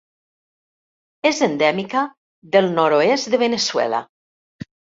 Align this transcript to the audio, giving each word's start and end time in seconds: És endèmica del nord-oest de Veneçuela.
És 1.31 1.41
endèmica 1.49 2.03
del 2.57 2.73
nord-oest 2.81 3.33
de 3.35 3.43
Veneçuela. 3.47 4.05